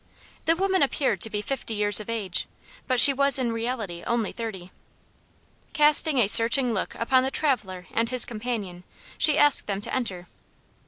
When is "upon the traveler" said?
6.95-7.85